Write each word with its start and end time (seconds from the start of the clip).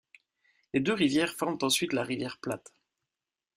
Les 0.73 0.79
deux 0.79 0.95
rivières 0.95 1.35
forment 1.35 1.59
ensuite 1.61 1.93
la 1.93 2.01
rivière 2.01 2.39
Platte. 2.39 2.73